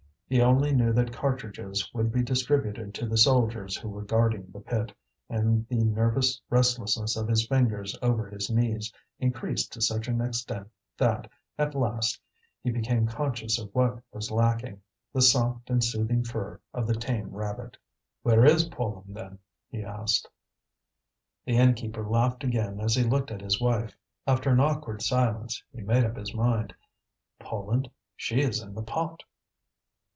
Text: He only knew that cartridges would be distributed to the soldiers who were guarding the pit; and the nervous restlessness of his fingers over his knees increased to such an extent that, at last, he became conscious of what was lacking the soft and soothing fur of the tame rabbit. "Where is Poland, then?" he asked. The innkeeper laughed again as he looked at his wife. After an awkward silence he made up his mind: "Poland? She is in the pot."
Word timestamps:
He 0.33 0.39
only 0.39 0.73
knew 0.73 0.93
that 0.93 1.11
cartridges 1.11 1.93
would 1.93 2.09
be 2.09 2.23
distributed 2.23 2.93
to 2.93 3.05
the 3.05 3.17
soldiers 3.17 3.75
who 3.75 3.89
were 3.89 4.01
guarding 4.05 4.47
the 4.49 4.61
pit; 4.61 4.93
and 5.29 5.67
the 5.67 5.83
nervous 5.83 6.41
restlessness 6.49 7.17
of 7.17 7.27
his 7.27 7.45
fingers 7.47 7.97
over 8.01 8.29
his 8.29 8.49
knees 8.49 8.93
increased 9.19 9.73
to 9.73 9.81
such 9.81 10.07
an 10.07 10.21
extent 10.21 10.69
that, 10.97 11.29
at 11.57 11.75
last, 11.75 12.17
he 12.63 12.71
became 12.71 13.07
conscious 13.07 13.59
of 13.59 13.75
what 13.75 14.01
was 14.13 14.31
lacking 14.31 14.81
the 15.11 15.21
soft 15.21 15.69
and 15.69 15.83
soothing 15.83 16.23
fur 16.23 16.61
of 16.73 16.87
the 16.87 16.95
tame 16.95 17.31
rabbit. 17.35 17.75
"Where 18.21 18.45
is 18.45 18.69
Poland, 18.69 19.13
then?" 19.13 19.37
he 19.69 19.83
asked. 19.83 20.29
The 21.43 21.57
innkeeper 21.57 22.07
laughed 22.07 22.45
again 22.45 22.79
as 22.79 22.95
he 22.95 23.03
looked 23.03 23.31
at 23.31 23.41
his 23.41 23.59
wife. 23.59 23.97
After 24.25 24.51
an 24.51 24.61
awkward 24.61 25.01
silence 25.01 25.61
he 25.73 25.81
made 25.81 26.05
up 26.05 26.15
his 26.15 26.33
mind: 26.33 26.73
"Poland? 27.37 27.89
She 28.15 28.39
is 28.39 28.61
in 28.61 28.73
the 28.73 28.81
pot." 28.83 29.23